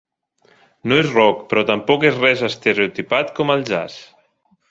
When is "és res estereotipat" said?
2.09-3.31